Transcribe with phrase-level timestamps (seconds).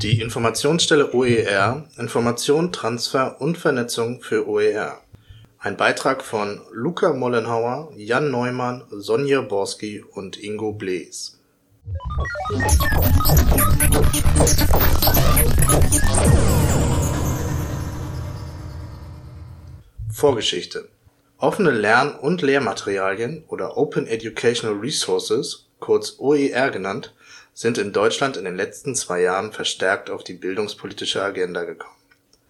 [0.00, 5.00] Die Informationsstelle OER Information, Transfer und Vernetzung für OER.
[5.58, 11.40] Ein Beitrag von Luca Mollenhauer, Jan Neumann, Sonja Borski und Ingo Blees.
[20.12, 20.88] Vorgeschichte
[21.38, 27.14] Offene Lern- und Lehrmaterialien oder Open Educational Resources, kurz OER genannt,
[27.58, 31.96] sind in Deutschland in den letzten zwei Jahren verstärkt auf die bildungspolitische Agenda gekommen.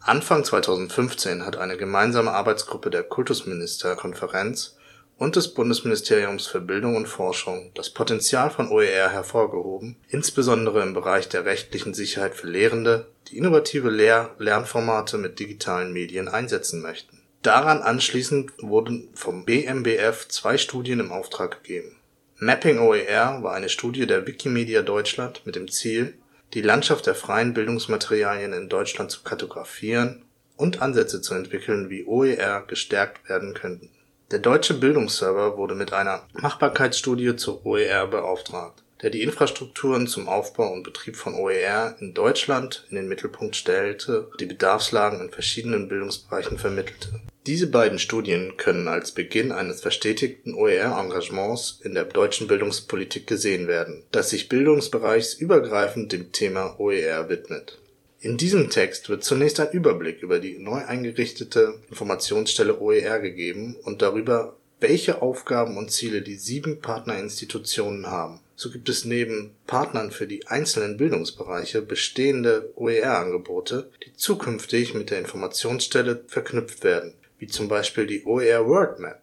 [0.01, 4.77] Anfang 2015 hat eine gemeinsame Arbeitsgruppe der Kultusministerkonferenz
[5.17, 11.27] und des Bundesministeriums für Bildung und Forschung das Potenzial von OER hervorgehoben, insbesondere im Bereich
[11.31, 17.23] der rechtlichen Sicherheit für Lehrende, die innovative Lehr Lernformate mit digitalen Medien einsetzen möchten.
[17.41, 21.98] Daran anschließend wurden vom BMBF zwei Studien im Auftrag gegeben
[22.41, 26.15] Mapping OER war eine Studie der Wikimedia Deutschland mit dem Ziel,
[26.55, 30.23] die Landschaft der freien Bildungsmaterialien in Deutschland zu kartografieren
[30.57, 33.91] und Ansätze zu entwickeln, wie OER gestärkt werden könnten.
[34.31, 40.73] Der Deutsche Bildungsserver wurde mit einer Machbarkeitsstudie zur OER beauftragt, der die Infrastrukturen zum Aufbau
[40.73, 45.89] und Betrieb von OER in Deutschland in den Mittelpunkt stellte und die Bedarfslagen in verschiedenen
[45.89, 53.27] Bildungsbereichen vermittelte diese beiden Studien können als Beginn eines verstetigten OER-Engagements in der deutschen Bildungspolitik
[53.27, 57.79] gesehen werden, das sich bildungsbereichsübergreifend dem Thema OER widmet.
[58.21, 64.03] In diesem Text wird zunächst ein Überblick über die neu eingerichtete Informationsstelle OER gegeben und
[64.03, 68.41] darüber, welche Aufgaben und Ziele die sieben Partnerinstitutionen haben.
[68.57, 75.21] So gibt es neben Partnern für die einzelnen Bildungsbereiche bestehende OER-Angebote, die zukünftig mit der
[75.21, 79.21] Informationsstelle verknüpft werden wie zum Beispiel die OER World Map.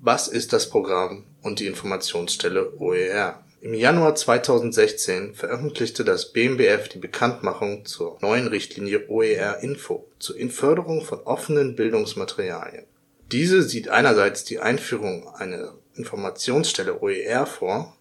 [0.00, 3.42] Was ist das Programm und die Informationsstelle OER?
[3.60, 11.04] Im Januar 2016 veröffentlichte das BMBF die Bekanntmachung zur neuen Richtlinie OER Info zur Förderung
[11.04, 12.86] von offenen Bildungsmaterialien.
[13.30, 17.96] Diese sieht einerseits die Einführung einer Informationsstelle OER vor,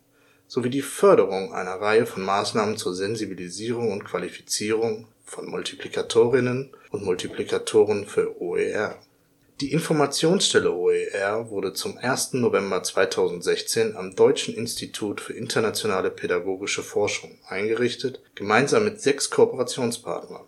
[0.48, 8.08] sowie die Förderung einer Reihe von Maßnahmen zur Sensibilisierung und Qualifizierung von Multiplikatorinnen und Multiplikatoren
[8.08, 8.98] für OER
[9.62, 12.34] die Informationsstelle OER wurde zum 1.
[12.34, 20.44] November 2016 am Deutschen Institut für internationale pädagogische Forschung eingerichtet, gemeinsam mit sechs Kooperationspartnern: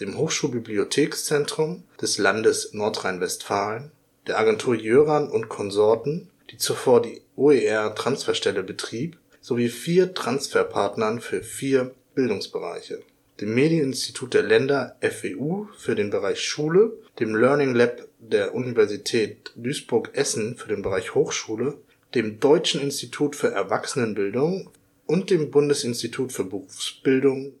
[0.00, 3.92] dem Hochschulbibliothekszentrum des Landes Nordrhein-Westfalen,
[4.26, 11.94] der Agentur Jöran und Konsorten, die zuvor die OER-Transferstelle betrieb, sowie vier Transferpartnern für vier
[12.16, 13.02] Bildungsbereiche
[13.40, 20.56] dem Medieninstitut der Länder FWU für den Bereich Schule, dem Learning Lab der Universität Duisburg-Essen
[20.56, 21.78] für den Bereich Hochschule,
[22.14, 24.70] dem Deutschen Institut für Erwachsenenbildung
[25.06, 27.54] und dem Bundesinstitut für Berufsbildung.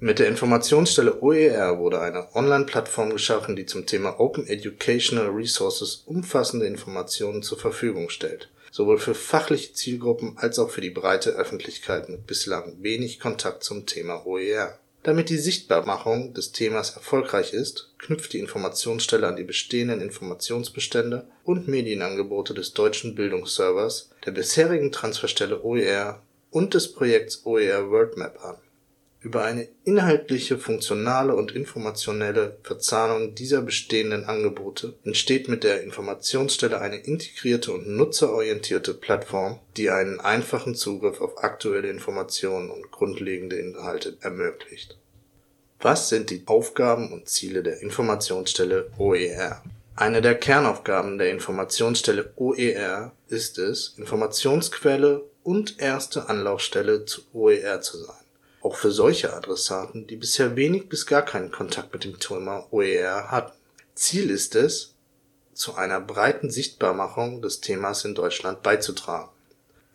[0.00, 6.66] Mit der Informationsstelle OER wurde eine Online-Plattform geschaffen, die zum Thema Open Educational Resources umfassende
[6.66, 12.26] Informationen zur Verfügung stellt, sowohl für fachliche Zielgruppen als auch für die breite Öffentlichkeit mit
[12.26, 18.40] bislang wenig Kontakt zum Thema OER damit die Sichtbarmachung des Themas erfolgreich ist, knüpft die
[18.40, 26.20] Informationsstelle an die bestehenden Informationsbestände und Medienangebote des Deutschen Bildungsservers, der bisherigen Transferstelle OER
[26.50, 28.56] und des Projekts OER Worldmap an
[29.24, 36.98] über eine inhaltliche, funktionale und informationelle Verzahnung dieser bestehenden Angebote entsteht mit der Informationsstelle eine
[36.98, 44.98] integrierte und nutzerorientierte Plattform, die einen einfachen Zugriff auf aktuelle Informationen und grundlegende Inhalte ermöglicht.
[45.80, 49.62] Was sind die Aufgaben und Ziele der Informationsstelle OER?
[49.96, 57.98] Eine der Kernaufgaben der Informationsstelle OER ist es, Informationsquelle und erste Anlaufstelle zu OER zu
[57.98, 58.23] sein
[58.64, 63.30] auch für solche Adressaten, die bisher wenig bis gar keinen Kontakt mit dem Thema OER
[63.30, 63.52] hatten.
[63.94, 64.94] Ziel ist es,
[65.52, 69.28] zu einer breiten Sichtbarmachung des Themas in Deutschland beizutragen.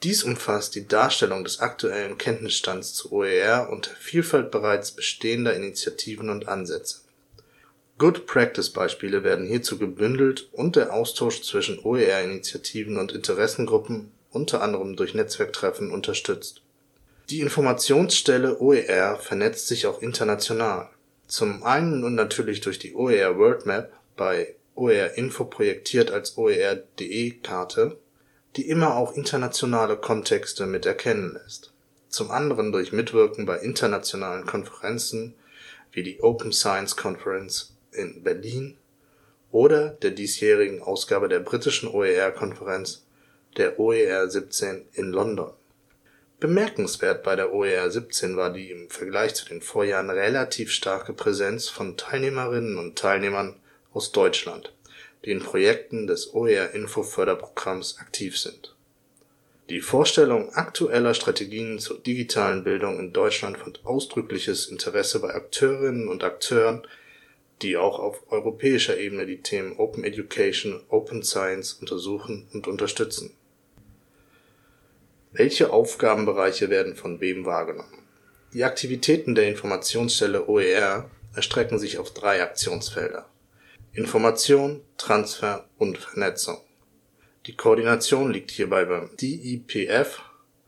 [0.03, 6.29] Dies umfasst die Darstellung des aktuellen Kenntnisstands zu OER und der Vielfalt bereits bestehender Initiativen
[6.29, 6.99] und Ansätze.
[7.97, 15.91] Good-Practice-Beispiele werden hierzu gebündelt und der Austausch zwischen OER-Initiativen und Interessengruppen, unter anderem durch Netzwerktreffen,
[15.91, 16.61] unterstützt
[17.29, 20.89] die Informationsstelle OER vernetzt sich auch international.
[21.27, 27.99] Zum einen und natürlich durch die OER World Map, bei OER Info projektiert als OER.de-Karte,
[28.55, 31.71] die immer auch internationale Kontexte mit erkennen lässt.
[32.07, 35.35] Zum anderen durch Mitwirken bei internationalen Konferenzen
[35.91, 38.77] wie die Open Science Conference in Berlin
[39.51, 43.05] oder der diesjährigen Ausgabe der britischen OER-Konferenz,
[43.57, 45.51] der OER 17 in London
[46.39, 51.67] Bemerkenswert bei der OER 17 war die im Vergleich zu den Vorjahren relativ starke Präsenz
[51.67, 53.57] von Teilnehmerinnen und Teilnehmern
[53.91, 54.73] aus Deutschland,
[55.25, 58.73] die in Projekten des OER-Info-Förderprogramms aktiv sind.
[59.69, 66.23] Die Vorstellung aktueller Strategien zur digitalen Bildung in Deutschland fand ausdrückliches Interesse bei Akteurinnen und
[66.23, 66.87] Akteuren,
[67.61, 73.35] die auch auf europäischer Ebene die Themen Open Education, Open Science untersuchen und unterstützen
[75.31, 78.03] welche Aufgabenbereiche werden von wem wahrgenommen?
[78.53, 83.29] Die Aktivitäten der Informationsstelle OER erstrecken sich auf drei Aktionsfelder:
[83.93, 86.57] Information, Transfer und Vernetzung.
[87.45, 90.19] Die Koordination liegt hierbei beim DIPF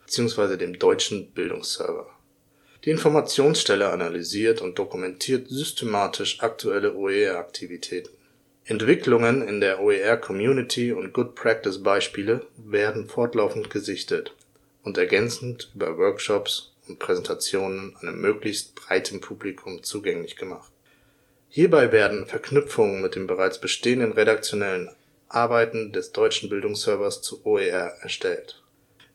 [0.06, 0.56] bzw.
[0.56, 2.08] dem Deutschen Bildungsserver.
[2.84, 8.10] Die Informationsstelle analysiert und dokumentiert systematisch aktuelle OER-Aktivitäten.
[8.64, 14.34] Entwicklungen in der OER-Community und Good-Practice-Beispiele werden fortlaufend gesichtet
[14.82, 20.72] und ergänzend über Workshops und Präsentationen einem möglichst breiten Publikum zugänglich gemacht.
[21.48, 24.90] Hierbei werden Verknüpfungen mit den bereits bestehenden redaktionellen
[25.28, 28.62] Arbeiten des Deutschen Bildungsservers zu OER erstellt.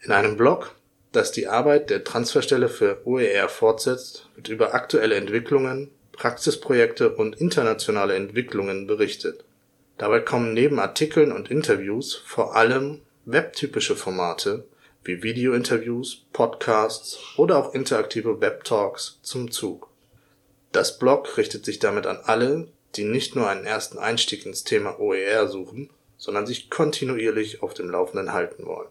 [0.01, 0.75] In einem Blog,
[1.11, 8.15] das die Arbeit der Transferstelle für OER fortsetzt, wird über aktuelle Entwicklungen, Praxisprojekte und internationale
[8.15, 9.43] Entwicklungen berichtet.
[9.97, 14.65] Dabei kommen neben Artikeln und Interviews vor allem webtypische Formate
[15.07, 19.89] wie Video-Interviews, Podcasts oder auch interaktive Web-Talks zum Zug.
[20.73, 24.99] Das Blog richtet sich damit an alle, die nicht nur einen ersten Einstieg ins Thema
[24.99, 28.89] OER suchen, sondern sich kontinuierlich auf dem Laufenden halten wollen.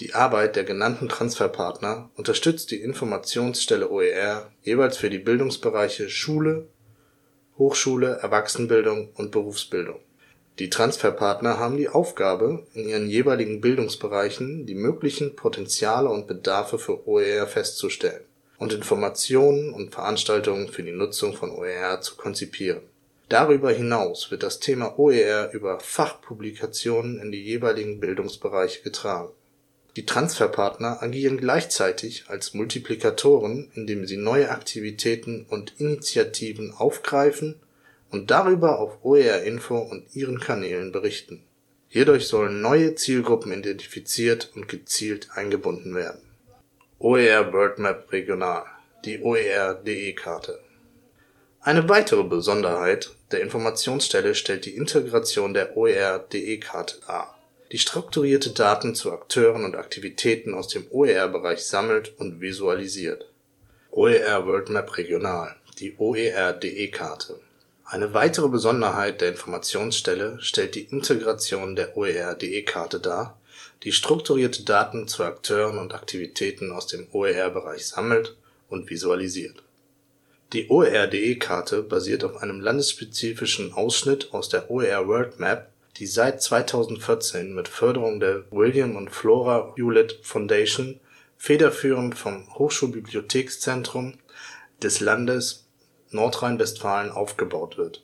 [0.00, 6.68] Die Arbeit der genannten Transferpartner unterstützt die Informationsstelle OER jeweils für die Bildungsbereiche Schule,
[7.56, 10.00] Hochschule, Erwachsenenbildung und Berufsbildung
[10.58, 17.06] die Transferpartner haben die Aufgabe, in ihren jeweiligen Bildungsbereichen die möglichen Potenziale und Bedarfe für
[17.06, 18.24] OER festzustellen
[18.58, 22.82] und Informationen und Veranstaltungen für die Nutzung von OER zu konzipieren.
[23.28, 29.28] Darüber hinaus wird das Thema OER über Fachpublikationen in die jeweiligen Bildungsbereiche getragen.
[29.96, 37.60] Die Transferpartner agieren gleichzeitig als Multiplikatoren, indem sie neue Aktivitäten und Initiativen aufgreifen
[38.10, 41.42] und darüber auf OER Info und ihren Kanälen berichten.
[41.88, 46.20] Hierdurch sollen neue Zielgruppen identifiziert und gezielt eingebunden werden.
[46.98, 48.64] OER Worldmap Regional,
[49.04, 50.60] die OER-DE-Karte.
[51.60, 57.38] Eine weitere Besonderheit der Informationsstelle stellt die Integration der OER-DE-Karte dar,
[57.72, 63.30] die strukturierte Daten zu Akteuren und Aktivitäten aus dem OER-Bereich sammelt und visualisiert.
[63.90, 67.40] OER Worldmap Regional, die OER-DE-Karte
[67.90, 73.40] eine weitere Besonderheit der Informationsstelle stellt die Integration der OER-DE-Karte dar,
[73.82, 78.36] die strukturierte Daten zu Akteuren und Aktivitäten aus dem OER-Bereich sammelt
[78.68, 79.62] und visualisiert.
[80.52, 87.54] Die OER-DE-Karte basiert auf einem landesspezifischen Ausschnitt aus der OER World Map, die seit 2014
[87.54, 91.00] mit Förderung der William und Flora Hewlett Foundation
[91.38, 94.18] federführend vom Hochschulbibliothekszentrum
[94.82, 95.67] des Landes
[96.10, 98.02] Nordrhein-Westfalen aufgebaut wird.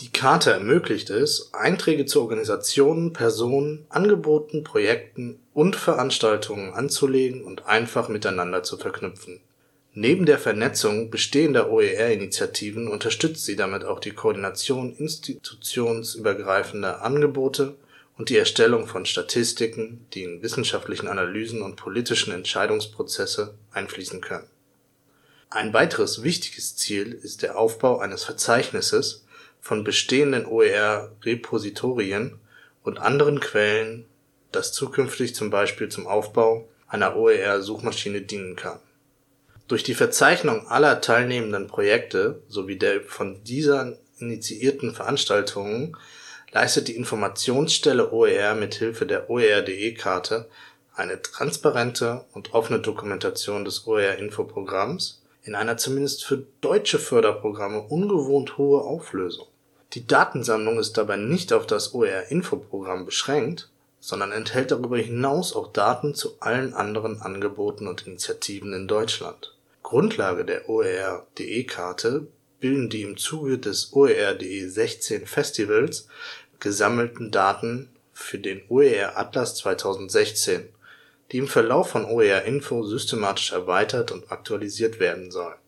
[0.00, 8.08] Die Karte ermöglicht es, Einträge zu Organisationen, Personen, Angeboten, Projekten und Veranstaltungen anzulegen und einfach
[8.08, 9.40] miteinander zu verknüpfen.
[9.94, 17.74] Neben der Vernetzung bestehender OER-Initiativen unterstützt sie damit auch die Koordination institutionsübergreifender Angebote
[18.16, 24.46] und die Erstellung von Statistiken, die in wissenschaftlichen Analysen und politischen Entscheidungsprozesse einfließen können
[25.50, 29.24] ein weiteres wichtiges Ziel ist der Aufbau eines Verzeichnisses
[29.60, 32.38] von bestehenden OER-Repositorien
[32.82, 34.04] und anderen Quellen,
[34.52, 38.78] das zukünftig zum Beispiel zum Aufbau einer OER-Suchmaschine dienen kann.
[39.68, 45.96] Durch die Verzeichnung aller teilnehmenden Projekte sowie der von dieser initiierten Veranstaltungen
[46.52, 50.48] leistet die Informationsstelle OER mithilfe der OER.de-Karte
[50.94, 58.82] eine transparente und offene Dokumentation des OER-Info-Programms in einer zumindest für deutsche Förderprogramme ungewohnt hohe
[58.82, 59.46] Auflösung.
[59.94, 66.14] Die Datensammlung ist dabei nicht auf das OER-Info-Programm beschränkt, sondern enthält darüber hinaus auch Daten
[66.14, 69.54] zu allen anderen Angeboten und Initiativen in Deutschland.
[69.82, 72.26] Grundlage der OER.de-Karte
[72.60, 76.08] bilden die im Zuge des OER.de 16 Festivals
[76.60, 80.68] gesammelten Daten für den OER Atlas 2016
[81.32, 85.58] die im Verlauf von OER Info systematisch erweitert und aktualisiert werden sollen.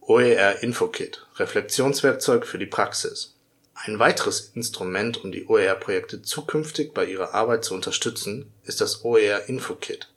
[0.00, 3.34] OER InfoKit– Reflexionswerkzeug für die Praxis
[3.74, 9.48] Ein weiteres Instrument, um die OER-Projekte zukünftig bei ihrer Arbeit zu unterstützen, ist das OER
[9.48, 10.08] InfoKit.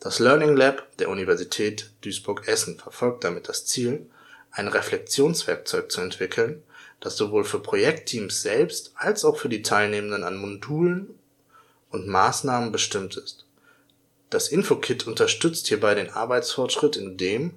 [0.00, 4.06] Das Learning Lab der Universität Duisburg-Essen verfolgt damit das Ziel,
[4.50, 6.62] ein Reflexionswerkzeug zu entwickeln,
[7.00, 11.18] das sowohl für Projektteams selbst als auch für die Teilnehmenden an Modulen
[11.90, 13.43] und Maßnahmen bestimmt ist.
[14.34, 17.54] Das Infokit unterstützt hierbei den Arbeitsfortschritt, indem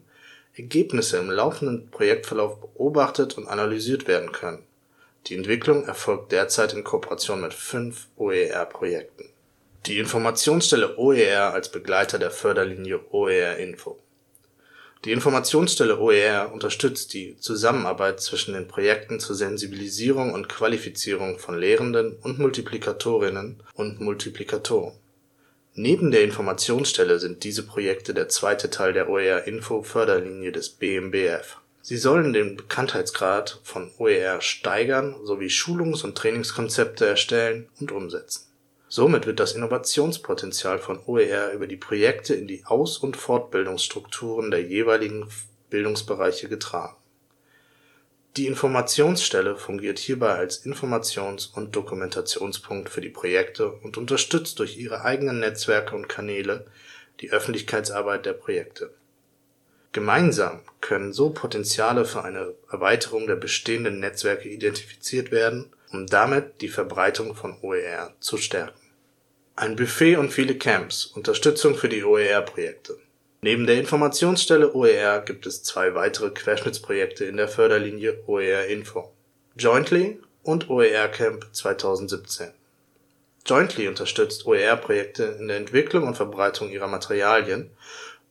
[0.55, 4.61] Ergebnisse im laufenden Projektverlauf beobachtet und analysiert werden können.
[5.25, 9.25] Die Entwicklung erfolgt derzeit in Kooperation mit fünf OER-Projekten
[9.87, 13.97] die Informationsstelle OER als Begleiter der Förderlinie OER-Info.
[15.03, 22.17] Die Informationsstelle OER unterstützt die Zusammenarbeit zwischen den Projekten zur Sensibilisierung und Qualifizierung von Lehrenden
[22.21, 24.93] und Multiplikatorinnen und Multiplikatoren.
[25.79, 31.57] Neben der Informationsstelle sind diese Projekte der zweite Teil der OER-Info-Förderlinie des BMBF.
[31.83, 38.47] Sie sollen den Bekanntheitsgrad von OER steigern sowie Schulungs und Trainingskonzepte erstellen und umsetzen
[38.87, 44.63] Somit wird das Innovationspotenzial von OER über die Projekte in die Aus und Fortbildungsstrukturen der
[44.63, 45.29] jeweiligen
[45.69, 46.95] Bildungsbereiche getragen.
[48.37, 55.01] Die Informationsstelle fungiert hierbei als Informations und Dokumentationspunkt für die Projekte und unterstützt durch ihre
[55.03, 56.67] eigenen Netzwerke und Kanäle
[57.19, 58.93] die Öffentlichkeitsarbeit der Projekte.
[59.91, 66.69] Gemeinsam können so Potenziale für eine Erweiterung der bestehenden Netzwerke identifiziert werden um damit die
[66.69, 68.79] Verbreitung von OER zu stärken.
[69.55, 72.99] Ein Buffet und viele Camps, Unterstützung für die OER-Projekte.
[73.41, 79.11] Neben der Informationsstelle OER gibt es zwei weitere Querschnittsprojekte in der Förderlinie OER Info.
[79.55, 82.51] Jointly und OER Camp 2017.
[83.45, 87.69] Jointly unterstützt OER-Projekte in der Entwicklung und Verbreitung ihrer Materialien,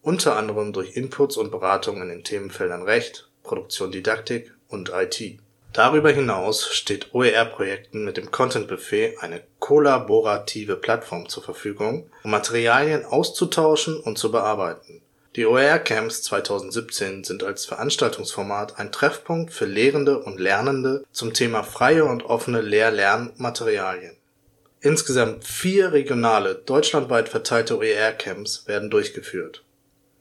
[0.02, 5.38] unter anderem durch Inputs und Beratungen in den Themenfeldern Recht, Produktion Didaktik und IT
[5.76, 13.04] Darüber hinaus steht OER-Projekten mit dem Content Buffet eine kollaborative Plattform zur Verfügung, um Materialien
[13.04, 15.02] auszutauschen und zu bearbeiten.
[15.34, 22.04] Die OER-Camps 2017 sind als Veranstaltungsformat ein Treffpunkt für Lehrende und Lernende zum Thema freie
[22.04, 24.14] und offene Lehr-Lernmaterialien.
[24.82, 29.64] Insgesamt vier regionale, deutschlandweit verteilte OER-Camps werden durchgeführt.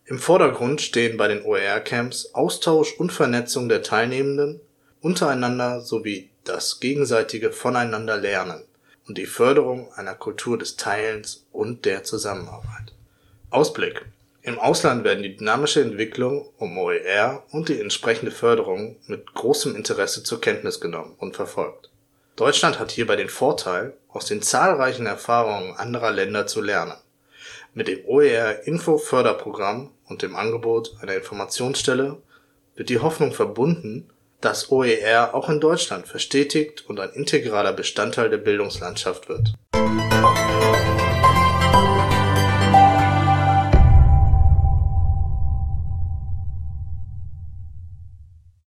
[0.06, 4.60] Im Vordergrund stehen bei den OER-Camps Austausch und Vernetzung der Teilnehmenden
[5.02, 8.64] untereinander sowie das gegenseitige Voneinander-Lernen
[9.08, 12.94] und die Förderung einer Kultur des Teilens und der Zusammenarbeit.
[13.50, 14.06] Ausblick
[14.42, 20.24] Im Ausland werden die dynamische Entwicklung um OER und die entsprechende Förderung mit großem Interesse
[20.24, 21.90] zur Kenntnis genommen und verfolgt.
[22.36, 26.96] Deutschland hat hierbei den Vorteil, aus den zahlreichen Erfahrungen anderer Länder zu lernen.
[27.74, 32.22] Mit dem OER-Info-Förderprogramm und dem Angebot einer Informationsstelle
[32.76, 34.10] wird die Hoffnung verbunden
[34.42, 39.54] dass OER auch in Deutschland verstetigt und ein integraler Bestandteil der Bildungslandschaft wird